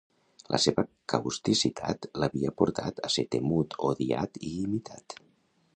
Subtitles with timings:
[0.53, 5.21] La seva causticitat l'havia portat a ser temut, odiat i imitat.